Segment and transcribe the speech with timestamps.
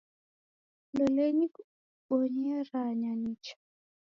[0.95, 1.47] Lolenyi
[2.03, 3.55] kubonyeranya nicha